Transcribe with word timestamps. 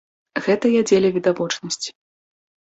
Гэта 0.45 0.65
я 0.75 0.81
дзеля 0.91 1.11
відавочнасці. 1.19 1.89